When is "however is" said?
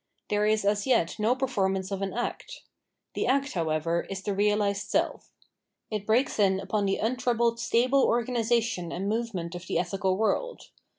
3.53-4.23